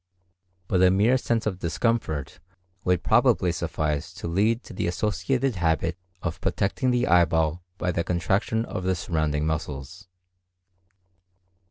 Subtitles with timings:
[0.67, 2.39] But a mere sense of discomfort
[2.83, 8.03] would probably suffice to lead to the associated habit of protecting the eyeball by the
[8.03, 10.07] contraction of the surrounding muscles.